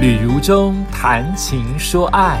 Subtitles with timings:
[0.00, 2.40] 旅如中谈情说爱，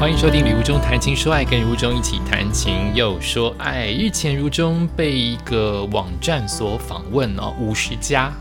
[0.00, 3.88] 欢迎收听《旅如中谈情说爱》，跟如中一起谈情又说爱。
[3.88, 8.32] 日前如中被一个网站所访问哦，五十加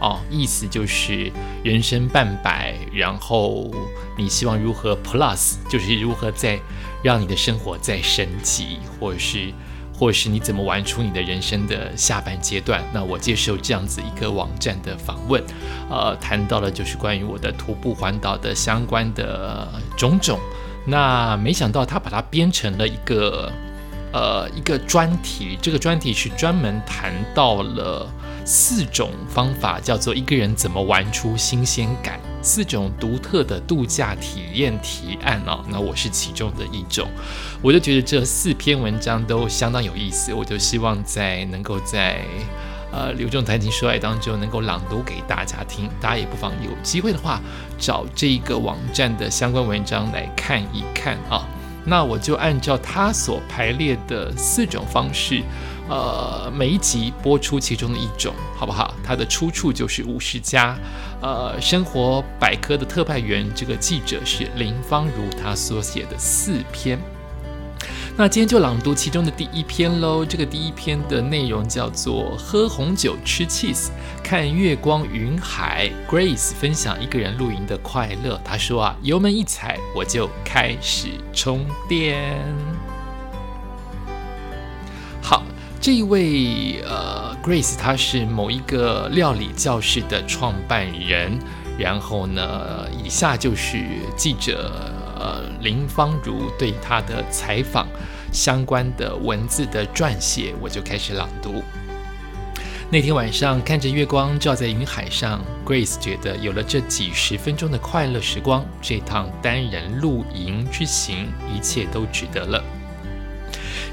[0.00, 1.30] 哦，意思就是
[1.62, 3.70] 人生半百，然后
[4.16, 6.58] 你希望如何 Plus，就是如何再
[7.02, 9.52] 让你的生活再升级，或者是。
[10.00, 12.82] 或是你怎么玩出你的人生的下半阶段？
[12.90, 15.44] 那我接受这样子一个网站的访问，
[15.90, 19.68] 呃，谈到了就是关于我的徒步环岛的相关的
[19.98, 20.40] 种种。
[20.86, 23.52] 那没想到他把它编成了一个
[24.10, 28.08] 呃一个专题，这个专题是专门谈到了
[28.46, 32.18] 四种方法，叫做一个人怎么玩出新鲜感。
[32.42, 37.08] 四种独特的度假体验提案哦，那我是其中的一种，
[37.60, 42.22] 我就觉得这四篇文章都相当有意思，我就希望在能够在
[42.90, 47.40] 呃刘仲谈情说爱当中能够朗读给大家听，大家也不妨有机会的话
[47.78, 51.46] 找这个网站的相关文章来看一看啊。
[51.84, 55.42] 那我就按照他所排列的四种方式。
[55.90, 58.94] 呃，每一集播出其中的一种，好不好？
[59.04, 60.78] 它的出处就是五十家，
[61.20, 66.96] 呃，生活百科的特派员，这个记者是林芳如，他所写的四篇。
[68.16, 70.24] 那今天就朗读其中的第一篇喽。
[70.24, 73.88] 这个第一篇的内容叫做“喝红酒吃 cheese，
[74.22, 75.90] 看月光云海”。
[76.08, 78.38] Grace 分享一个人露营的快乐。
[78.44, 82.44] 他说啊，油门一踩，我就开始充电。
[85.80, 91.38] 这一位呃，Grace，她是某一个料理教室的创办人。
[91.78, 93.82] 然后呢，以下就是
[94.14, 94.70] 记者
[95.18, 97.88] 呃林芳如对她的采访
[98.30, 101.62] 相关的文字的撰写，我就开始朗读。
[102.90, 112.62] 那天晚上，看着月光照在云海上，Grace 觉得有了这几十分钟的快乐时光，这趟单人露营之行，一切都值得了。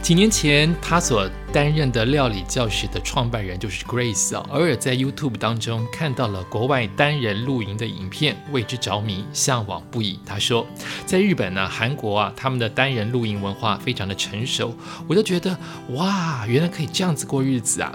[0.02, 4.46] 几年前，他所担任的料理教室的创办人就是 Grace 啊。
[4.52, 10.18] 偶尔在 YouTube 当中看到了国外单人露营的影片，为之着迷，向往不已。
[10.26, 10.66] 他说，
[11.06, 14.74] 在日本呢、韩国啊，他们的单人露营文化非常的成熟。
[15.10, 15.58] 我就觉得，
[15.90, 17.94] 哇，原来可以这样子过日子啊，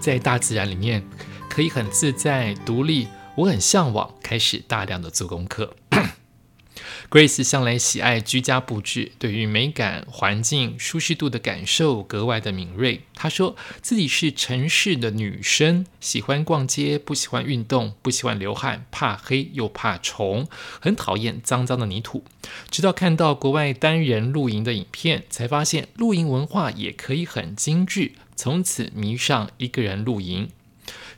[0.00, 1.04] 在大自然里面
[1.50, 3.08] 可以很自在独立。
[3.36, 5.74] 我很向往，开始大量的做功课。
[7.10, 13.02] Grace 向来喜爱居家布置，对于美感、环境、舒适度的感受格外的敏锐。
[13.14, 20.48] 她说自己是城市的女生，喜欢逛街，不喜欢运动，不喜欢流汗，怕黑又怕虫，
[20.80, 22.24] 很讨厌脏脏的泥土。
[22.68, 30.48] 直到看到国外单人露营的影片，才发现露营文化也可以很精致，从此迷上一个人露营。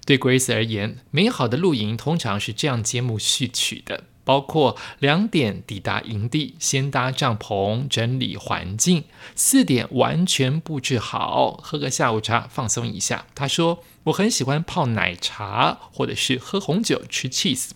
[0.04, 4.04] 对 Grace 而言，美好的露营通常是这样揭幕序曲的。
[4.26, 9.04] 包括两点抵达营地，先搭帐篷，整理环境；
[9.36, 13.26] 四点完全布置好，喝个下午茶，放松一下。
[13.36, 17.70] 他说：“我很喜欢泡奶茶，或者是喝红酒，吃 cheese。”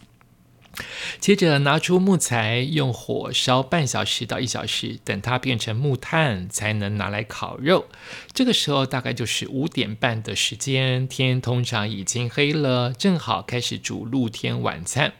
[1.18, 7.86] 接着拿出木材，用火烧半小时到一小时，等它变成木炭，才能拿来烤肉。
[8.32, 15.12] 这个时候大概就是五点半的时间，天通常已经黑了，正好开始煮露天晚餐。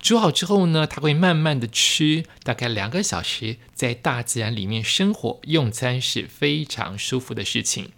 [0.00, 7.92] 煮好之后呢，他会慢慢的吃，大概两个小时，在大自然里面生火用餐是非常舒服的事情。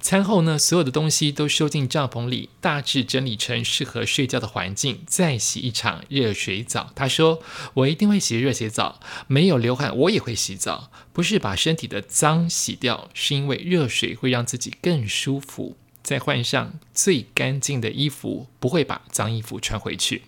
[0.00, 6.92] 餐后呢，所有的东西都收进帐篷里，大致整理成适合睡觉的环境，再洗一场热水澡。
[6.94, 7.42] 他说
[7.74, 15.76] ：“我一定会洗热水澡，没有流汗我也会洗澡，不是把身体的脏洗掉，是因为热水会让自己更舒服。
[16.02, 20.22] 再换上最干净的衣服，不会把脏衣服穿回去。”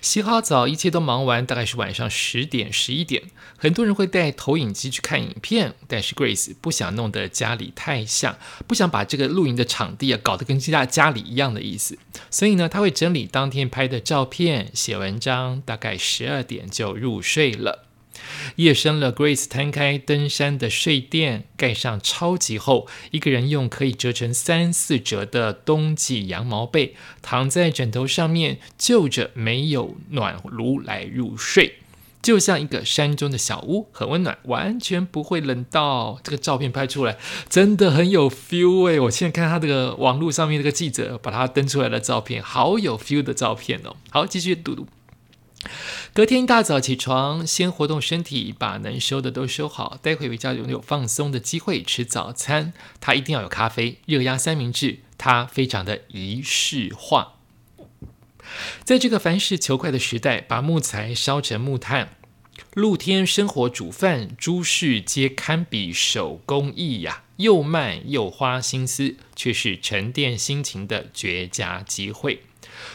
[0.00, 3.24] 洗好澡，一切都忙完，大概是晚上十点、十一点。
[3.58, 11.98] 很多人会带投影机去看影片，但是 Grace 不想弄得家里太像，不想把这个露营的场地啊搞得跟家家里一样的意思。
[12.30, 17.89] 所以呢，他会整理当天拍的照片，写文章，大概十二点就入睡了。
[18.56, 31.76] 夜深了，Grace 摊开登山的睡垫，盖上超级厚，一个人用可以折成三四折的冬季羊毛被，躺在枕头上面，就着没有暖炉来入睡，
[32.22, 36.20] 就像一个山中的小屋，很温暖，完全不会冷到。
[36.22, 37.16] 这个照片拍出来
[37.48, 39.00] 真的很有 feel 哎！
[39.00, 43.96] 我现在看他这个网络上面这个记者把他登出来的照片，好有 feel 的照片哦。
[44.10, 44.86] 好，继续读读。
[46.12, 49.98] 隔天一大早起床，先活动身体，把能收的都收好。
[50.02, 52.72] 待会比较拥有放松的机会吃早餐。
[53.00, 57.34] 他一定要有咖啡、热压三明治，他非常的仪式化。
[58.82, 62.16] 在这个凡事求快的时代，把木材烧成木炭，
[62.74, 67.22] 露天生火煮饭，诸事皆堪比手工艺呀。
[67.36, 72.42] 又慢又花心思，却是沉淀心情的绝佳机会。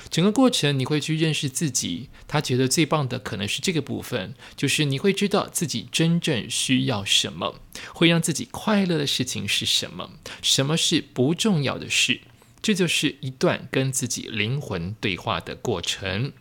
[0.09, 2.09] 整个过程你会去认识自己。
[2.27, 7.59] 他觉得最棒的可能是这个部分，就是你会知道自己真正需要什么，
[7.93, 10.11] 会让自己快乐的事情是什么，
[10.41, 12.21] 什么是不重要的事。
[12.61, 16.33] 这就是一段跟自己灵魂对话的过程。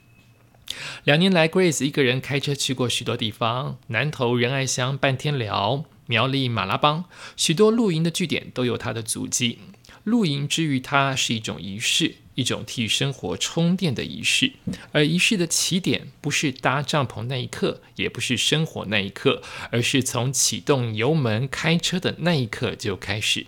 [1.05, 5.85] 两年来，Grace 一个人开车去过许多地方，南投仁爱乡半天聊。
[6.07, 9.59] 苗栗马拉邦许多露营的据点都有他的足迹。
[10.03, 14.53] 露营之于他是一种仪式，一种替生活充电的仪式。
[14.93, 23.47] 而仪式的起点不是搭帐篷那一刻，也不是生火那一刻，而是从启动油门开车的那一刻就开始。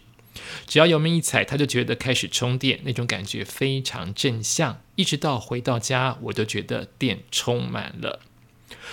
[0.67, 4.81] 只要油门一踩，他就觉得开始充电，那种感觉非常正向。
[4.95, 8.21] 一直到回到家，我都觉得电充满了。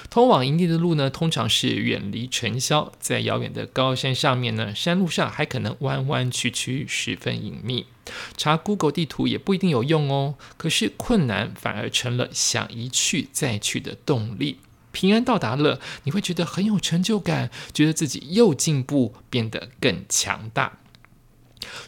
[0.10, 7.86] 通往营地的路呢，通常是远离尘嚣，在遥远的高山上面呢，山路上还可能弯弯曲曲，十分隐秘。
[8.35, 10.35] 查 Google 地图也不一定有用哦。
[10.57, 14.59] 可是困难反而成了想一去再去的动力。
[14.91, 20.79] 平安到达了，你会觉得很有成就感，觉得自己又进步，变得更强大。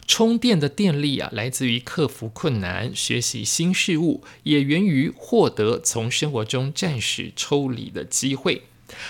[0.08, 8.62] 充电的电力啊，来自于克服困难、学习新事物，也源于获得从生活中暂时抽离的机会。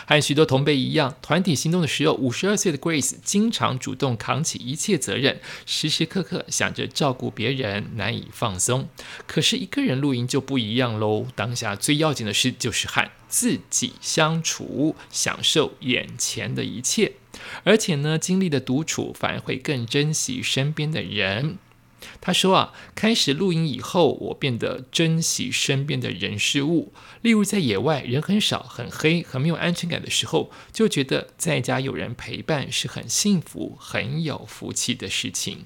[0.07, 8.89] 和许多同辈一样，团体行动的时候，五十二岁的 Grace 经常主动扛起一切责任，时时刻刻想着照顾别人，难以放松。
[9.27, 17.13] 可是一个人露营就不一样喽，当下最要紧的事就是和自己相处，享受眼前的一切。
[17.65, 21.59] 而且呢，经历的独处，反而会更珍惜身边的人。
[22.27, 26.93] 他说啊，开始露营以后，我变得珍惜身边的人事物。
[27.23, 35.63] 例如在野外人很少、很黑、很没有安全感的时候，就觉得在家有人陪伴是很幸福、很有福气的事情。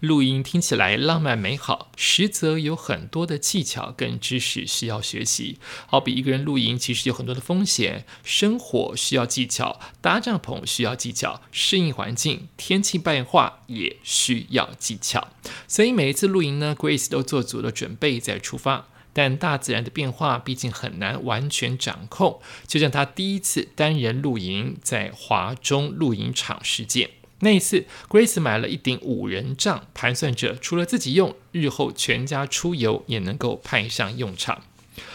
[0.00, 5.58] 露营听起来浪漫美好，实则有很多的技巧跟知识需要学习。
[5.86, 15.28] 好比一个人露营，其实有很多的风险，生火需要技巧，搭帐篷需要技巧，适应环境、天气变化也需要技巧。
[15.66, 18.86] 所以每一次露营呢，Grace 都做足了准备再出发。
[19.12, 27.10] 但大自然的变化毕竟很难完全掌控，就像他第一次单人露营在华中露营场事件。
[27.40, 34.62] 那一次，Grace 买了一顶五人帐，盘算着除了自己用，日后全家出游也能够派上用场。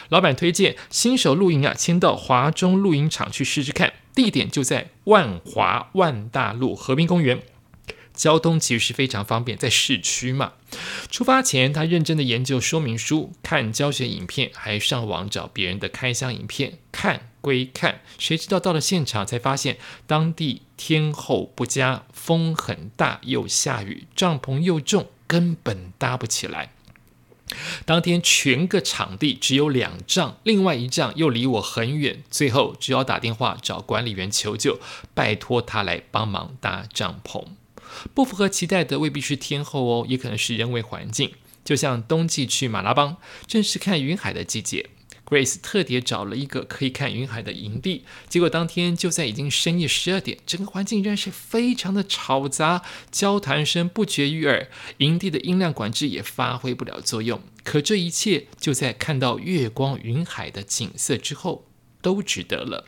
[0.09, 7.43] 老板推荐新手露营啊，先到华中露营场去试试看，地点就在万华万大路河滨公园。
[8.15, 10.53] 交通其实是非常方便，在市区嘛。
[11.09, 16.79] 出发前，他认真的研究说明书，看教学影片，还上网找别人的开箱影片。
[16.91, 19.77] 看归看，谁知道到了现场才发现，
[20.07, 26.71] 当地天候不佳，风很大，又下雨，帐篷又重，根本搭不起来。
[27.85, 34.79] 当天全个场地只有两丈，另外一丈又离我很远，最后只好打电话找管理员求救，
[35.13, 37.45] 拜托他来帮忙搭帐篷。
[38.13, 41.31] 不符合期待的未必是天后哦，也可能是人为环境。
[41.63, 44.89] 就像冬季去马拉邦，正是看云海的季节。
[45.25, 57.41] Grace 特别找了一个可以看云海的营地，结果当天就在已经深夜十二点，整个环境仍然是非常的嘈杂，交谈声不绝于耳，营地的音量管制也发挥不了作用。
[57.63, 61.65] 可这一切就在看到月光云海的景色之后，
[62.03, 62.85] 都值得了。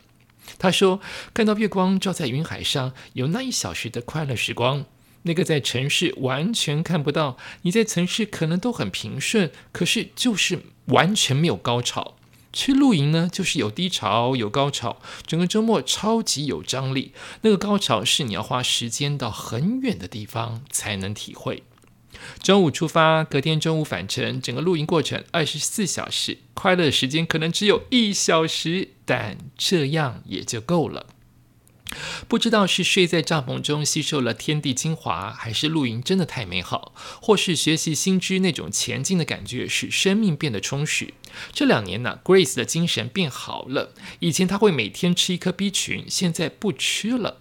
[0.60, 1.00] 他说
[1.34, 4.86] ：“看到月光照在云海上，有那一小时的快乐时光。”
[5.22, 12.16] 那个在城市完全看不到，你在城市可能都很平顺，可是就是完全没有高潮。
[12.50, 17.12] 去露营呢，就是有低潮有高潮，整个周末超级有张力。
[17.42, 21.62] 那个高潮是你要花时间到很远的地方才能体会。
[22.42, 31.06] 中午出发，隔天中午返程，整个露营过程二十四小时，快乐的时间可能只有一小时，但这样也就够了。
[32.28, 41.14] 不知道是睡在帐篷中吸收了天地精华，还是露营真的太美好，或是学习新知那种前进的感觉使生命变得充实。
[41.52, 43.92] 这两年呢，Grace 的精神变好了。
[44.20, 47.38] 以前他会每天吃一颗 B 群，现在不吃了。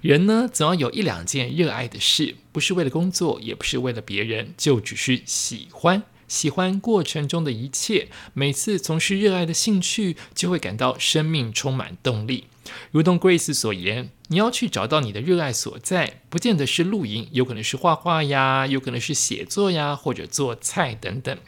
[0.00, 6.02] 人呢，总要有一两件热爱的事，不是为了工作，也不是为了别人，就只是喜欢。
[6.26, 12.44] 喜欢过程中的一切，每次从事热爱的兴趣，就会感到生命充满动力。
[12.90, 21.38] 如同 Grace 所言，你要去找到你的热爱所在，不见得是露营，有可能是画画呀，有可能是写作呀，或者做菜等等。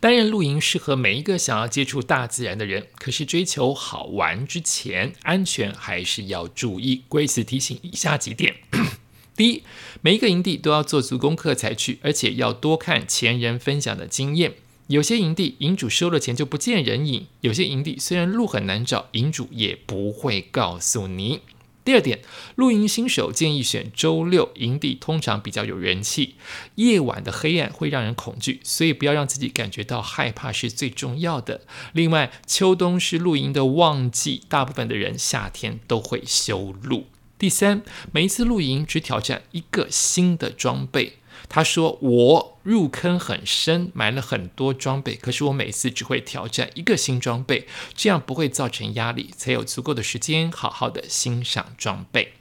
[0.00, 7.04] 担任露营适合每一个想要接触大自然的人，可是追求好玩之前，安全还是要注意。
[7.08, 8.56] Grace 提醒以下几点：
[9.34, 9.62] 第一，
[10.02, 14.54] 每一个营地都要做足功课才去，而且要多看前人分享的经验。
[14.88, 21.40] 有些营地营主收了钱就不见人影，有些营地虽然路很难找，营主也不会告诉你。
[21.84, 22.20] 第二点，
[22.56, 26.34] 露营新手建议选周六营地，通常比较有人气。
[26.76, 31.60] 夜晚的黑暗会让人恐惧，所以不要让自己感觉到害怕是最重要的。
[31.92, 37.06] 另外，秋冬是露营的旺季，大部分的人夏天都会修路。
[37.38, 41.18] 第三，每一次露营只挑战一个新的装备。
[41.48, 52.32] 他说：“我入坑很深，买了很多装备，可是我每次只会挑战一个新装备，这样不会造成压力，才有足够的时间好好的欣赏装备。”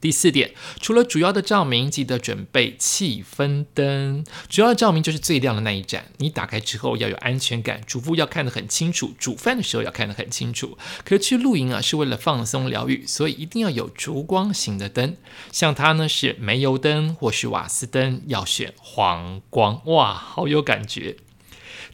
[0.00, 4.24] 第四点，除了主要的照明，记得准备气氛灯。
[4.48, 10.76] 主要的照明就是最亮的那一盏，你打开之后要有安全感，主妇要看得很清楚，煮饭的时候要看得很清楚。
[11.04, 15.16] 可是去露营啊，是为了放松疗愈，所以一定要有烛光型的灯。
[15.50, 21.16] 像它呢是煤油灯或是瓦斯灯，要选黄光，哇，好有感觉。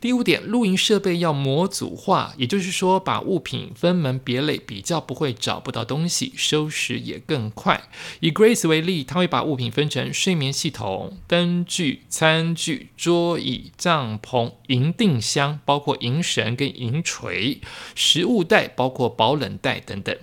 [0.03, 7.85] 第五点，露营设备要模组化，也就是说，把物品分门别类，比较不会找不到东西，收拾也更快。
[8.19, 17.61] 以 Grace 为例，他会把物品分成睡眠系统、灯具、餐具、桌椅、帐篷、银锭箱，包括银绳跟银锤、
[17.95, 20.17] 食物袋，包括保冷袋等等。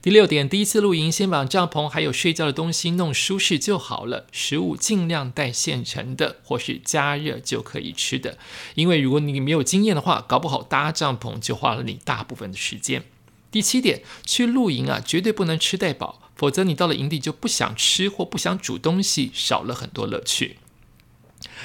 [0.00, 4.28] 第六点，第一次露营，先把帐篷还有睡觉的东西弄舒适就好了。
[4.30, 8.38] 食物尽量带现成的，或是加热就可以吃的。
[8.76, 13.02] 因为如果你没有经验的话，搞不好搭帐篷就花了你大部分的时间。
[13.50, 20.58] 第七点，去露营啊，绝对不能吃太饱，否则你到了营地就不想吃或不想煮东西，少了很多乐趣。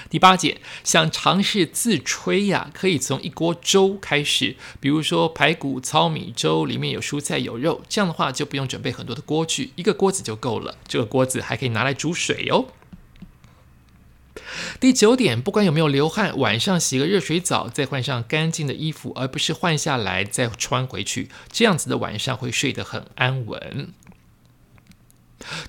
[0.10, 10.78] 第八节，想尝试自吹呀，可以从一锅粥开始，比如说排骨糙米粥，里面有蔬菜有肉，这样的话就不用准备很多的锅具，一个锅子就够了。
[10.88, 12.68] 这个锅子还可以拿来煮水哦。
[14.80, 23.94] 第九点，不管有没有流汗，晚上洗个热水澡，再换上干净的衣服，而不是换下来再穿回去，这样子的晚上会睡得很安稳。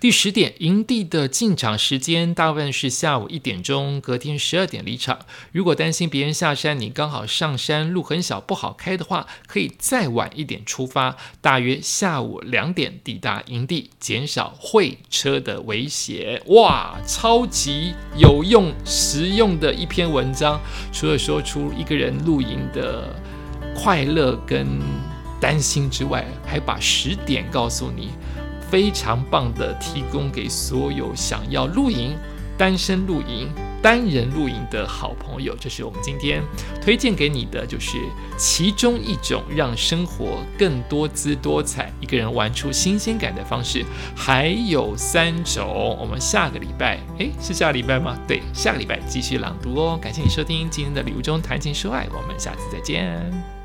[0.00, 5.18] 第十点，营地的进场时间大部分是下午一点钟，隔天十二点离场。
[5.52, 16.42] 如果担心别人下山，你刚好上山路很小不好开的话，可以再晚一点出发，大约下午两点抵达营地，减少会车的威胁。
[16.46, 20.60] 哇，超级有用、实用的一篇文章，
[20.92, 23.14] 除了说出一个人露营的
[23.76, 24.66] 快乐跟
[25.40, 28.10] 担心之外，还把十点告诉你。
[28.74, 32.16] 非常棒的，提供给所有想要露营、
[32.58, 33.48] 单身露营、
[33.80, 35.56] 单人露营的好朋友。
[35.60, 36.42] 这是我们今天
[36.82, 37.98] 推荐给你的，就是
[38.36, 43.84] 其中一种让生活更多姿多彩、一个人玩出新鲜感的方式。
[44.16, 48.18] 还有三种，我们下个礼拜，诶，是下个礼拜吗？
[48.26, 49.96] 对，下个礼拜继续朗读哦。
[50.02, 53.63] 感谢你收听今天的礼物中谈情说爱，我们下次再见。